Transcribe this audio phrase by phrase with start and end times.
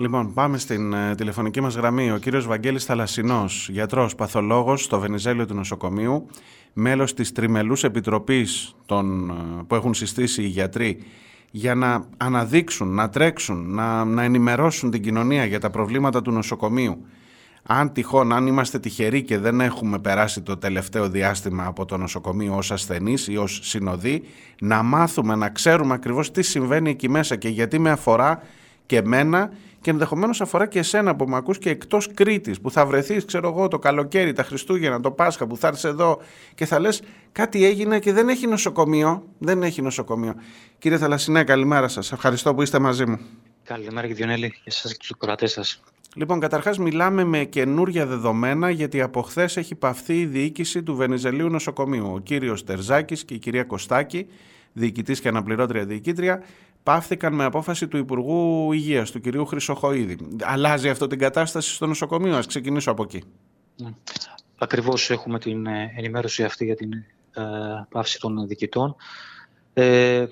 [0.00, 2.10] Λοιπόν, πάμε στην ε, τηλεφωνική μας γραμμή.
[2.12, 6.26] Ο κύριος Βαγγέλης Θαλασσινός, γιατρός, παθολόγος στο Βενιζέλιο του Νοσοκομείου,
[6.72, 9.34] μέλος της Τριμελούς Επιτροπής των, ε,
[9.66, 11.02] που έχουν συστήσει οι γιατροί
[11.50, 17.04] για να αναδείξουν, να τρέξουν, να, να ενημερώσουν την κοινωνία για τα προβλήματα του νοσοκομείου.
[17.62, 22.56] Αν τυχόν, αν είμαστε τυχεροί και δεν έχουμε περάσει το τελευταίο διάστημα από το νοσοκομείο
[22.56, 24.22] ως ασθενείς ή ως συνοδοί,
[24.60, 28.42] να μάθουμε, να ξέρουμε ακριβώς τι συμβαίνει εκεί μέσα και γιατί με αφορά
[28.90, 32.86] και εμένα και ενδεχομένως αφορά και εσένα που με ακούς και εκτός Κρήτης, που θα
[32.86, 36.20] βρεθείς, ξέρω εγώ, το καλοκαίρι, τα Χριστούγεννα, το Πάσχα, που θα έρθεις εδώ
[36.54, 39.22] και θα λες κάτι έγινε και δεν έχει νοσοκομείο.
[39.38, 40.34] Δεν έχει νοσοκομείο.
[40.78, 42.12] Κύριε Θαλασσινέ, καλημέρα σας.
[42.12, 43.18] Ευχαριστώ που είστε μαζί μου.
[43.64, 45.82] Καλημέρα, κύριε Διονέλη, και εσά και του κορατέ σας.
[46.14, 51.48] Λοιπόν, καταρχάς μιλάμε με καινούρια δεδομένα γιατί από χθες έχει παυθεί η διοίκηση του Βενιζελίου
[51.48, 52.12] Νοσοκομείου.
[52.14, 54.26] Ο κύριος Τερζάκης και η κυρία Κωστάκη,
[54.72, 56.42] διοικητής και αναπληρώτρια διοικήτρια,
[56.82, 60.18] πάυθηκαν με απόφαση του Υπουργού Υγείας, του κυρίου Χρυσοχοίδη.
[60.42, 63.22] Αλλάζει αυτό την κατάσταση στο νοσοκομείο, ας ξεκινήσω από εκεί.
[63.76, 63.88] Ναι.
[64.58, 67.42] Ακριβώς έχουμε την ε, ενημέρωση αυτή για την ε,
[67.88, 68.96] πάυση των διοικητών.
[69.72, 70.26] Ε,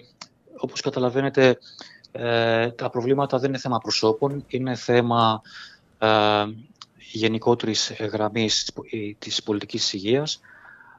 [0.57, 1.59] όπως καταλαβαίνετε,
[2.13, 5.43] ε, τα προβλήματα δεν είναι θέμα προσώπων, είναι θέμα
[5.99, 6.45] ε,
[7.13, 8.71] γενικότερης γραμμής
[9.19, 10.41] της πολιτικής υγείας.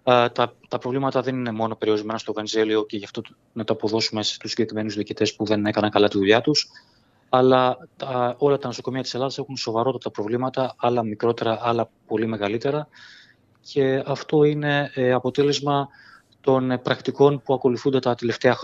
[0.04, 3.22] Ε, τα, τα προβλήματα δεν είναι μόνο περιορισμένα στο Βενζέλιο και γι' αυτό
[3.54, 6.70] να τα αποδώσουμε στους συγκεκριμένους διοικητές που δεν έκαναν καλά τη δουλειά τους.
[7.30, 12.88] Αλλά τα, όλα τα νοσοκομεία της Ελλάδας έχουν σοβαρότατα προβλήματα, άλλα μικρότερα, άλλα πολύ μεγαλύτερα.
[13.62, 15.88] Και αυτό είναι ε, αποτέλεσμα
[16.42, 18.56] των ε, πρακτικών που ακολουθούνται τα τελευταία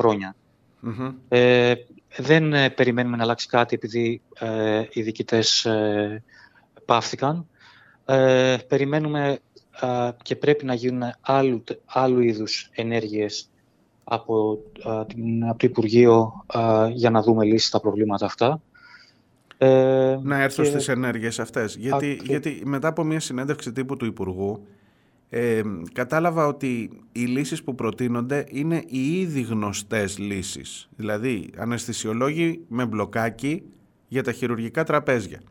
[1.28, 1.74] Ε,
[2.18, 6.24] δεν ε, περιμένουμε να αλλάξει κάτι επειδή ε, οι διοικητές ε,
[6.86, 7.48] πάυθηκαν.
[8.06, 8.58] Ε,
[9.80, 13.50] περιμένουμε και πρέπει να γίνουν άλλου, άλλου είδους ενέργειες
[14.04, 14.60] από,
[15.50, 16.46] από το Υπουργείο
[16.94, 18.62] για να δούμε λύσεις στα προβλήματα αυτά.
[19.58, 20.70] Ε, να έρθω και...
[20.70, 21.76] στις ενέργειες αυτές.
[21.76, 24.66] Γιατί, γιατί μετά από μια συνέντευξη τύπου του Υπουργού
[25.30, 25.62] ε,
[25.94, 30.90] κατάλαβα ότι οι λύσεις που προτείνονται είναι οι ήδη γνωστές λύσεις.
[30.96, 33.64] Δηλαδή αναισθησιολόγοι με μπλοκάκι
[34.08, 35.42] για τα χειρουργικά τραπέζια.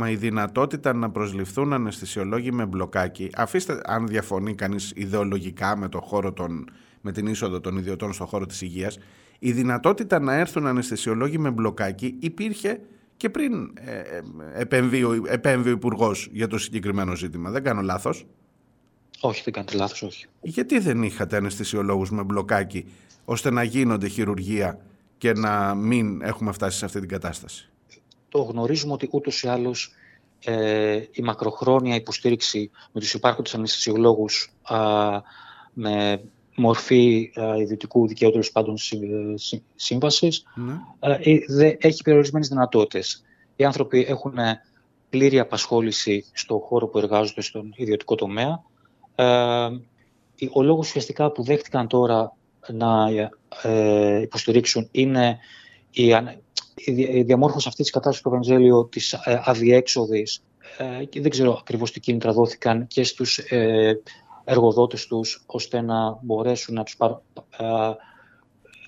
[0.00, 6.00] Μα η δυνατότητα να προσληφθούν αναισθησιολόγοι με μπλοκάκι, αφήστε αν διαφωνεί κανείς ιδεολογικά με, το
[6.00, 6.70] χώρο των,
[7.00, 8.98] με την είσοδο των ιδιωτών στον χώρο της υγείας,
[9.38, 12.80] η δυνατότητα να έρθουν αναισθησιολόγοι με μπλοκάκι υπήρχε
[13.16, 14.22] και πριν ε, ε
[14.54, 17.50] επέμβει, ο, επέμβει ο υπουργός για το συγκεκριμένο ζήτημα.
[17.50, 18.26] Δεν κάνω λάθος;
[19.20, 20.26] Όχι, δεν κάνετε λάθος, όχι.
[20.40, 22.84] Γιατί δεν είχατε αναισθησιολόγους με μπλοκάκι
[23.24, 24.78] ώστε να γίνονται χειρουργία
[25.18, 27.70] και να μην έχουμε φτάσει σε αυτή την κατάσταση;
[28.28, 29.92] Το γνωρίζουμε ότι ούτως ή άλλως
[30.44, 34.52] ε, η μακροχρόνια υποστήριξη με τους υπάρχοντες αναισθησιολόγους
[35.72, 36.22] με
[36.56, 38.76] μορφή α, ιδιωτικού δικαίου τέλος πάντων
[39.74, 40.72] σύμβασης ναι.
[41.62, 43.24] ε, έχει περιορισμένες δυνατότητες.
[43.56, 44.34] Οι άνθρωποι έχουν
[45.10, 48.62] πλήρη απασχόληση στον χώρο που εργάζονται στον ιδιωτικό τομέα.
[49.14, 49.68] Ε,
[50.52, 52.36] ο λόγος ουσιαστικά που δέχτηκαν τώρα
[52.72, 53.08] να
[53.62, 55.38] ε, υποστηρίξουν είναι
[56.90, 60.42] η, η διαμόρφωση αυτή της κατάστασης του Ευαγγέλιο της ε, αδιέξοδης
[61.00, 64.00] ε, και δεν ξέρω ακριβώς τι κίνητρα δόθηκαν και στους ε,
[64.44, 66.96] εργοδότες τους ώστε να μπορέσουν να τους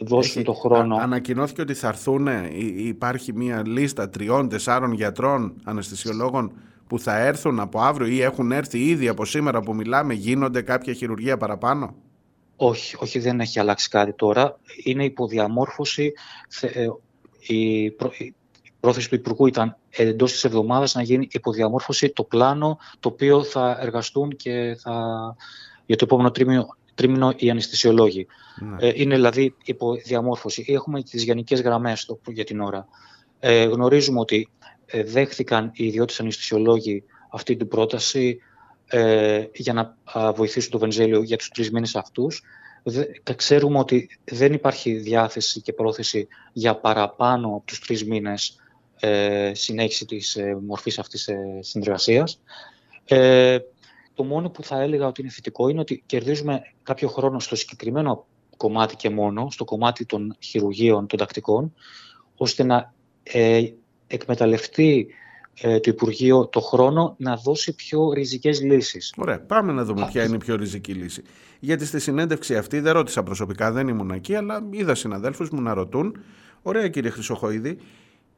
[0.01, 0.97] δώσουν το χρόνο.
[0.97, 2.29] ανακοινώθηκε ότι θα έρθουν,
[2.77, 6.53] υπάρχει μια λίστα τριών, τεσσάρων γιατρών, αναισθησιολόγων
[6.87, 10.93] που θα έρθουν από αύριο ή έχουν έρθει ήδη από σήμερα που μιλάμε, γίνονται κάποια
[10.93, 11.95] χειρουργία παραπάνω;
[12.57, 14.59] Όχι, όχι δεν έχει αλλάξει κάτι τώρα.
[14.85, 16.13] Είναι υποδιαμόρφωση
[17.41, 17.91] η,
[18.81, 23.79] πρόθεση του Υπουργού ήταν εντός της εβδομάδας να γίνει υποδιαμόρφωση το πλάνο το οποίο θα
[23.81, 24.95] εργαστούν και θα,
[25.87, 28.27] για το επόμενο τρίμηνο, τρίμηνο οι αναισθησιολόγοι.
[28.61, 28.87] Ναι.
[28.87, 30.65] Ε, είναι δηλαδή υποδιαμόρφωση.
[30.69, 32.87] Έχουμε τις γενικές γραμμές για την ώρα.
[33.41, 34.49] Ε, γνωρίζουμε ότι
[34.87, 38.39] ε, δέχθηκαν οι ιδιώτες αναισθησιολόγοι αυτή την πρόταση
[38.87, 39.97] ε, για να
[40.33, 42.43] βοηθήσουν το Βενζέλιο για τους τρεις μήνες αυτούς
[43.37, 48.57] ξέρουμε ότι δεν υπάρχει διάθεση και πρόθεση για παραπάνω από τους τρεις μήνες
[49.01, 52.41] ε, συνέχιση της ε, μορφής αυτής της ε, συνεργασίας.
[53.05, 53.59] Ε,
[54.15, 58.27] το μόνο που θα έλεγα ότι είναι θετικό είναι ότι κερδίζουμε κάποιο χρόνο στο συγκεκριμένο
[58.57, 61.75] κομμάτι και μόνο, στο κομμάτι των χειρουργείων, των τακτικών,
[62.37, 62.93] ώστε να
[63.23, 63.63] ε,
[64.07, 65.15] εκμεταλλευτεί ε,
[65.61, 69.15] το Υπουργείο το χρόνο να δώσει πιο ριζικές λύσεις.
[69.17, 71.23] Ωραία, πάμε να δούμε ποια είναι η πιο ριζική λύση.
[71.61, 75.75] Γιατί στη συνέντευξη αυτή δεν ρώτησα προσωπικά, δεν ήμουν εκεί, αλλά είδα συναδέλφους μου να
[75.75, 76.17] ρωτούν,
[76.63, 77.79] ωραία κύριε Χρυσοχοίδη,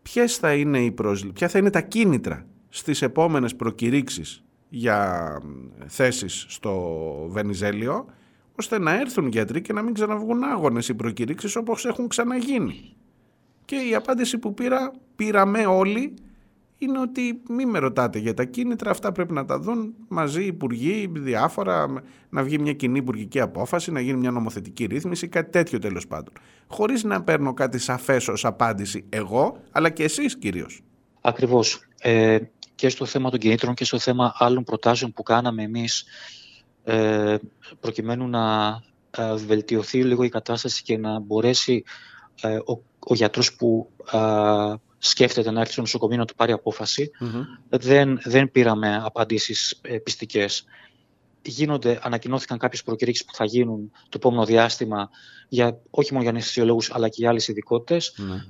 [0.02, 0.94] ποιες θα είναι οι
[1.32, 5.38] ποια θα είναι τα κίνητρα στις επόμενες προκηρύξεις για
[5.86, 6.96] θέσεις στο
[7.28, 8.06] Βενιζέλιο,
[8.58, 12.96] ώστε να έρθουν γιατροί και να μην ξαναβγούν άγονες οι προκηρύξεις όπως έχουν ξαναγίνει;
[13.64, 16.14] Και η απάντηση που πήρα, πήραμε όλοι,
[16.84, 20.46] είναι ότι μην με ρωτάτε για τα κίνητρα, αυτά πρέπει να τα δουν μαζί οι
[20.46, 25.78] υπουργοί, διάφορα, να βγει μια κοινή υπουργική απόφαση, να γίνει μια νομοθετική ρύθμιση, κάτι τέτοιο
[25.78, 26.34] τέλος πάντων.
[26.66, 30.82] Χωρίς να παίρνω κάτι σαφές ως απάντηση εγώ, αλλά και εσείς κυρίως.
[31.20, 31.86] Ακριβώς.
[32.00, 32.38] Ε,
[32.74, 36.04] και στο θέμα των κινήτρων και στο θέμα άλλων προτάσεων που κάναμε εμείς
[36.84, 37.36] ε,
[37.80, 38.68] προκειμένου να
[39.10, 41.84] ε, βελτιωθεί λίγο η κατάσταση και να μπορέσει
[42.40, 43.88] ε, ο, ο γιατρός που
[45.04, 46.52] σκέφτεται να έρθει στο νοσοκομείο να του πάρει
[47.68, 50.64] δεν, δεν πήραμε απαντήσεις πιστικές.
[51.42, 55.10] Γίνονται, ανακοινώθηκαν κάποιες προκηρύξεις που θα γίνουν το επόμενο διάστημα
[55.48, 58.14] για, όχι μόνο για αναισθησιολόγους αλλά και για άλλες ειδικότητες.
[58.16, 58.44] Ναι.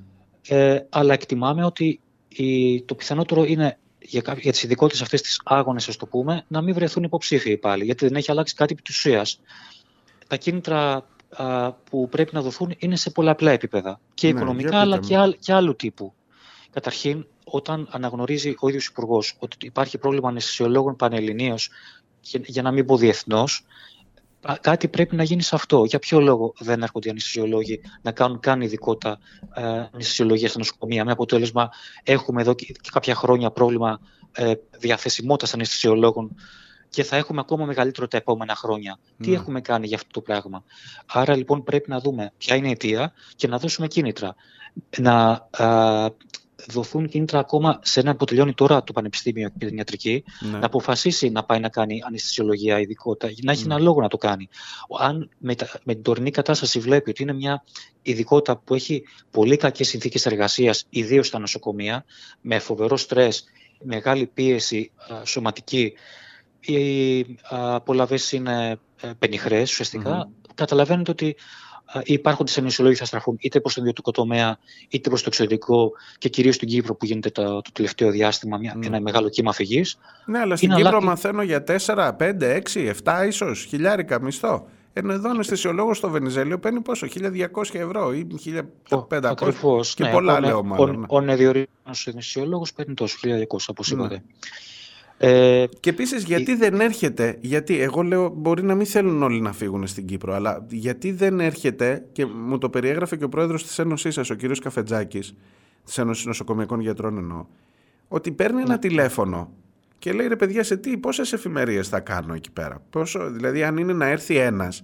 [0.47, 5.87] Ε, αλλά εκτιμάμε ότι η, το πιθανότερο είναι για, για τις ειδικότητες αυτές τις άγονες,
[5.87, 8.95] ας το πούμε, να μην βρεθούν υποψήφιοι πάλι, γιατί δεν έχει αλλάξει κάτι επί της
[8.95, 9.39] ουσίας.
[10.27, 11.07] Τα κίνητρα
[11.89, 15.75] που πρέπει να δοθούν είναι σε πολλαπλά επίπεδα, και ναι, οικονομικά αλλά και, και άλλου
[15.75, 16.13] τύπου.
[16.73, 21.69] Καταρχήν, όταν αναγνωρίζει ο ίδιος υπουργός ότι υπάρχει πρόβλημα αναισθησιολόγων πανελληνίως,
[22.45, 23.65] για να μην πω διεθνώς,
[24.61, 25.83] κάτι πρέπει να γίνει σε αυτό.
[25.83, 29.19] Για ποιο λόγο δεν έρχονται οι αναισθησιολόγοι να κάνουν καν ειδικότητα
[29.53, 31.05] ε, αναισθησιολογία στα νοσοκομεία.
[31.05, 31.69] Με αποτέλεσμα,
[32.03, 33.99] έχουμε εδώ και κάποια χρόνια πρόβλημα
[34.31, 36.35] ε, διαθεσιμότητας αναισθησιολόγων
[36.89, 38.99] και θα έχουμε ακόμα μεγαλύτερο τα επόμενα χρόνια.
[39.17, 39.35] Τι ναι.
[39.35, 40.63] έχουμε κάνει για αυτό το πράγμα;
[41.05, 44.35] Άρα λοιπόν πρέπει να δούμε ποια είναι η αιτία και να δώσουμε κίνητρα.
[44.97, 45.47] Να
[46.69, 50.57] δοθούν κίνητρα ακόμα σε ένα που τελειώνει τώρα το Πανεπιστήμιο και την ιατρική, ναι.
[50.57, 53.73] να αποφασίσει να πάει να κάνει αναισθησιολογία ειδικότητα, να έχει ναι.
[53.73, 54.49] ένα λόγο να το κάνει.
[54.99, 57.63] Αν με, με την τωρινή κατάσταση βλέπει ότι είναι μια
[58.01, 62.05] ειδικότητα που έχει πολύ κακές συνθήκες εργασίας, ιδίως στα νοσοκομεία,
[62.41, 63.43] με φοβερό στρες,
[63.83, 64.91] μεγάλη πίεση
[65.23, 65.93] σωματική,
[66.59, 71.35] οι απολαβές είναι ε, πενιχρές ουσιαστικά, καταλαβαίνετε ότι
[72.03, 74.57] υπάρχουν τις ανισολόγοι θα στραφούν είτε προς τον ιδιωτικό τομέα
[74.89, 78.77] είτε προς το εξωτερικό και κυρίως στην Κύπρο που γίνεται το, το τελευταίο διάστημα μια,
[78.83, 79.97] ένα μεγάλο κύμα φυγής.
[80.25, 84.67] Ναι, αλλά στην Κύπρο μαθαίνω για 4, 5, 6, 7 ίσως χιλιάρικα μισθό.
[84.93, 88.27] Ενώ εδώ αναισθησιολόγος στο Βενιζέλιο παίρνει πόσο, 1.200 ευρώ ή
[88.89, 91.05] 1.500 Ακριβώς, και ναι, πολλά λέω μάλλον.
[91.09, 91.21] Ο, ο, ο
[92.75, 94.03] παίρνει τόσο, 1.200 όπως ναι.
[94.03, 94.23] είπατε.
[95.17, 99.53] Ε, και επίσης, γιατί δεν έρχεται, γιατί εγώ λέω μπορεί να μην θέλουν όλοι να
[99.53, 103.79] φύγουν στην Κύπρο, αλλά γιατί δεν έρχεται, και μου το περιέγραφε και ο πρόεδρος της
[103.79, 105.35] Ένωσής σας, ο κύριος Καφετζάκης,
[105.85, 107.45] της Ένωσης Νοσοκομιακών Γιατρών εννοώ,
[108.07, 108.77] ότι παίρνει ένα ναι.
[108.77, 109.51] τηλέφωνο
[109.99, 113.77] και λέει ρε παιδιά, σε τι, πόσες εφημερίες θα κάνω εκεί πέρα; Πόσο, δηλαδή, αν
[113.77, 114.83] είναι να έρθει ένας,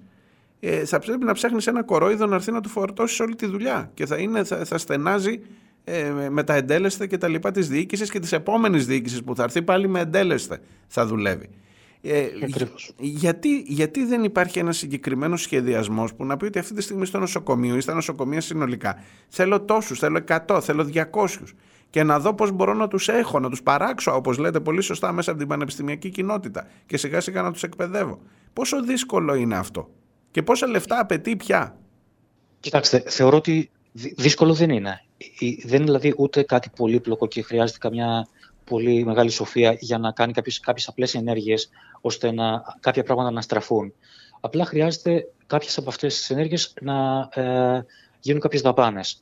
[0.59, 3.91] ε, θα πρέπει να ψάχνεις ένα κορόιδο να έρθει να του φορτώσει όλη τη δουλειά
[3.93, 5.41] και θα, είναι, θα, θα στενάζει
[5.91, 9.43] ε, με τα εντέλεσθε και τα λοιπά της διοίκησης και της επόμενης διοίκησης που θα
[9.43, 11.49] έρθει πάλι με εντέλεσθε θα δουλεύει.
[12.01, 12.27] Ε,
[12.97, 17.19] γιατί, γιατί δεν υπάρχει ένας συγκεκριμένος σχεδιασμός που να πει ότι αυτή τη στιγμή στο
[17.19, 21.03] νοσοκομείο ή στα νοσοκομεία συνολικά θέλω τόσους, θέλω 100, θέλω 200
[21.89, 25.11] και να δω πώς μπορώ να τους έχω, να τους παράξω, όπως λέτε πολύ σωστά,
[25.11, 28.21] μέσα από την πανεπιστημιακή κοινότητα και σιγά σιγά να τους εκπαιδεύω.
[28.53, 29.89] Πόσο δύσκολο είναι αυτό
[30.31, 31.77] και πόσα λεφτά απαιτεί πια;
[32.59, 33.69] Κοιτάξτε, θεωρώ ότι
[34.15, 35.03] δύσκολο δεν είναι
[35.63, 38.27] δεν είναι δηλαδή ούτε κάτι πολύπλοκο και χρειάζεται καμιά
[38.63, 41.69] πολύ μεγάλη σοφία για να κάνει κάποιες, κάποιες απλές ενέργειες
[42.01, 43.93] ώστε να, κάποια πράγματα να στραφούν.
[44.39, 47.85] Απλά χρειάζεται κάποιες από αυτές τις ενέργειες να ε,
[48.19, 49.21] γίνουν κάποιες δαπάνες.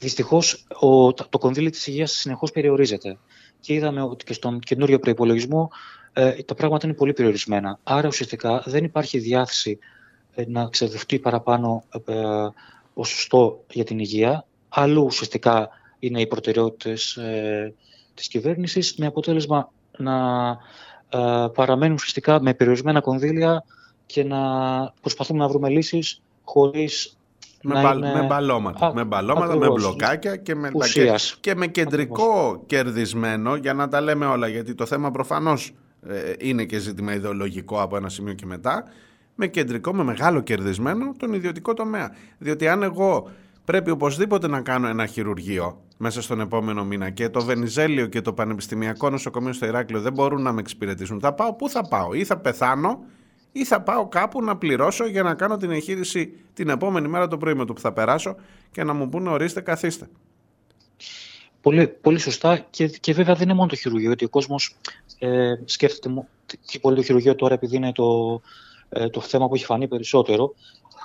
[0.00, 3.18] Δυστυχώς ο, το κονδύλι της υγείας συνεχώς περιορίζεται
[3.60, 5.70] και είδαμε ότι και στον καινούριο προϋπολογισμό
[6.12, 7.78] ε, τα πράγματα είναι πολύ περιορισμένα.
[7.82, 9.78] Άρα ουσιαστικά δεν υπάρχει διάθεση
[10.34, 12.14] ε, να ξεδευτεί παραπάνω ε,
[12.94, 17.74] ποσοστό για την υγεία αλλού ουσιαστικά είναι οι προτεραιότητες ε,
[18.14, 20.48] της κυβέρνησης με αποτέλεσμα να
[21.08, 23.64] ε, παραμένουν ουσιαστικά με περιορισμένα κονδύλια
[24.06, 24.40] και να
[25.00, 27.16] προσπαθούμε να βρούμε λύσεις χωρίς
[27.62, 28.12] με, μπα, είναι...
[28.12, 30.70] με μπαλώματα, με, μπαλώματα με μπλοκάκια και με,
[31.40, 35.74] και, με κεντρικό κερδισμένο, για να τα λέμε όλα, γιατί το θέμα προφανώς
[36.08, 38.84] ε, είναι και ζήτημα ιδεολογικό από ένα σημείο και μετά,
[39.34, 42.10] με κεντρικό, με μεγάλο κερδισμένο τον ιδιωτικό τομέα.
[42.38, 43.30] Διότι αν εγώ
[43.64, 48.32] πρέπει οπωσδήποτε να κάνω ένα χειρουργείο μέσα στον επόμενο μήνα και το Βενιζέλιο και το
[48.32, 51.20] Πανεπιστημιακό Νοσοκομείο στο Ηράκλειο δεν μπορούν να με εξυπηρετήσουν.
[51.20, 53.04] Θα πάω πού θα πάω, ή θα πεθάνω,
[53.52, 57.38] ή θα πάω κάπου να πληρώσω για να κάνω την εγχείρηση την επόμενη μέρα το
[57.38, 58.36] πρωί με το που θα περάσω
[58.70, 60.08] και να μου πούνε ορίστε καθίστε.
[61.60, 64.76] Πολύ, πολύ σωστά και, και βέβαια δεν είναι μόνο το χειρουργείο, γιατί ο κόσμος
[65.18, 66.26] ε, σκέφτεται
[66.66, 68.40] και πολύ το χειρουργείο τώρα επειδή είναι το,
[68.94, 70.54] ε, το θέμα που έχει φανεί περισσότερο.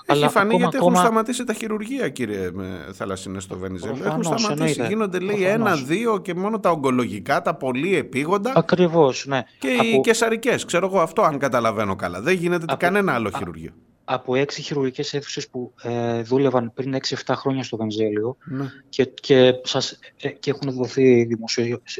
[0.05, 0.91] Έχει Αλλά φανεί γιατί ακόμα...
[0.91, 2.51] έχουν σταματήσει τα χειρουργεία, κύριε
[2.93, 3.98] Θαλασσινές, στο Βενιζέλο.
[4.05, 4.51] Έχουν σταματήσει.
[4.51, 4.88] Εννοείται.
[4.88, 8.51] Γίνονται, λέει, ένα-δύο και μόνο τα ογκολογικά, τα πολύ επίγοντα.
[8.55, 9.43] Ακριβώς, ναι.
[9.60, 9.88] Και Από...
[9.88, 10.65] οι κεσαρικές.
[10.65, 12.22] Ξέρω εγώ αυτό, αν καταλαβαίνω καλά.
[12.22, 13.72] Δεν γίνεται κανένα άλλο χειρουργείο.
[14.03, 18.65] από έξι χειρουργικές αίθουσες που ε, δούλευαν πριν 6-7 χρόνια στο Βενζέλιο ναι.
[18.89, 21.24] και, και, σας, ε, και έχουν δοθεί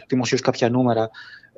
[0.08, 1.10] δημοσίως, κάποια νούμερα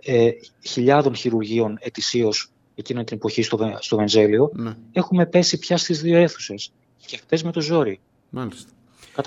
[0.06, 0.30] ε,
[0.62, 4.74] χιλιάδων χειρουργείων ετησίως εκείνη την εποχή στο, στο Βενζέλιο, ναι.
[4.92, 6.72] έχουμε πέσει πια στις δύο αίθουσες
[7.06, 8.00] και αυτές με το ζόρι.
[8.30, 8.72] Μάλιστα.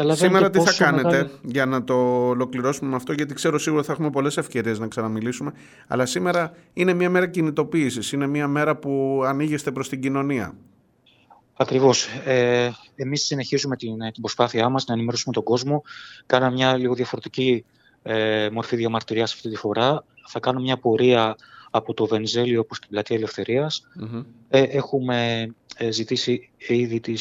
[0.08, 4.11] Σήμερα τι θα κάνετε για να το ολοκληρώσουμε με αυτό, γιατί ξέρω σίγουρα θα έχουμε
[4.11, 5.52] πολλές ευκαιρίες να ξαναμιλήσουμε,
[5.87, 10.54] αλλά σήμερα είναι μια μέρα κινητοποίησης, είναι μια μέρα που ανοίγεστε προς την κοινωνία.
[11.56, 12.06] Ακριβώς.
[12.25, 15.82] Ε, εμείς συνεχίζουμε την, την προσπάθειά μας να ενημερώσουμε τον κόσμο.
[16.26, 17.64] Κάναμε μια λίγο διαφορετική
[18.02, 20.04] ε, μορφή διαμαρτυρίας αυτή τη φορά.
[20.28, 21.37] Θα κάνουμε μια πορεία
[21.76, 23.28] από το Βενζέλιο προς την Πλατεία
[24.48, 27.14] Ε, έχουμε ε, ζητήσει ήδη τη,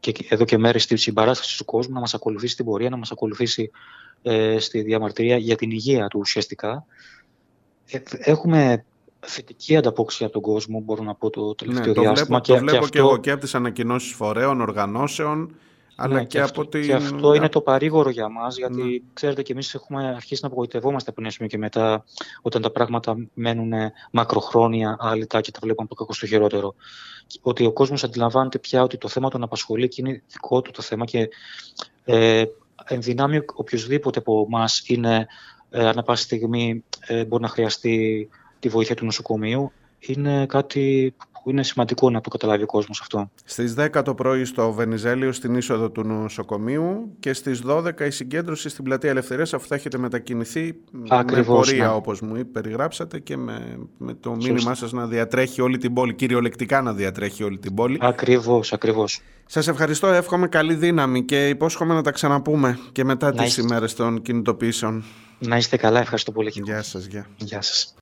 [0.00, 3.10] και εδώ και μέρες τη συμπαράσταση του κόσμου να μας ακολουθήσει στην πορεία, να μας
[3.10, 3.70] ακολουθήσει
[4.22, 6.86] ε, στη διαμαρτυρία για την υγεία του ουσιαστικά.
[7.86, 8.84] Ε, έχουμε
[9.20, 12.40] θετική ανταπόκριση από τον κόσμο, μπορώ να πω το τελευταίο ναι, το διάστημα.
[12.40, 15.54] Βλέπω, και, το βλέπω και, εγώ και από τις ανακοινώσεις φορέων, οργανώσεων,
[15.96, 16.82] αλλά ναι, και, και, από την...
[16.82, 18.98] Και αυτό είναι το παρήγορο για μας, γιατί ναι.
[19.12, 22.04] ξέρετε και εμείς έχουμε αρχίσει να απογοητευόμαστε από ένα σημείο και μετά,
[22.42, 23.72] όταν τα πράγματα μένουν
[24.10, 26.74] μακροχρόνια, άλυτα και τα βλέπουμε από το κακό στο χειρότερο.
[27.40, 30.82] Ότι ο κόσμος αντιλαμβάνεται πια ότι το θέμα τον απασχολεί και είναι δικό του το
[30.82, 31.28] θέμα και
[32.04, 32.44] ε,
[32.84, 35.26] ενδυνάμει οποιοδήποτε από εμάς είναι
[35.70, 41.14] ε, ανά πάση στιγμή ε, μπορεί να χρειαστεί τη βοήθεια του νοσοκομείου είναι κάτι
[41.46, 43.30] που είναι σημαντικό να το καταλάβει ο κόσμος αυτό.
[43.44, 48.68] Στις 10 το πρωί στο Βενιζέλιο στην είσοδο του νοσοκομείου και στις 12 η συγκέντρωση
[48.68, 50.74] στην Πλατεία Ελευθερίας αφού θα έχετε μετακινηθεί
[51.08, 51.92] Ακριβώς, με πορεία ναι.
[51.92, 54.52] όπως μου περιγράψατε και με, με το Σωστή.
[54.52, 57.98] μήνυμά σας να διατρέχει όλη την πόλη, κυριολεκτικά να διατρέχει όλη την πόλη.
[58.00, 59.20] Ακριβώς, ακριβώς.
[59.46, 63.60] Σας ευχαριστώ, εύχομαι καλή δύναμη και υπόσχομαι να τα ξαναπούμε και μετά να τις είστε...
[63.60, 65.04] ημέρες των κινητοποιήσεων.
[65.38, 66.52] Να είστε καλά, ευχαριστώ πολύ.
[66.54, 67.26] Γεια σας, γεια.
[67.36, 67.94] Γεια σας.